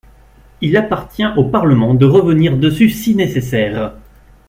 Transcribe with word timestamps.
Il 0.61 0.77
appartient 0.77 1.27
au 1.37 1.43
Parlement 1.43 1.93
de 1.93 2.07
revenir 2.07 2.57
dessus 2.57 2.89
si 2.89 3.13
nécessaire. 3.15 3.93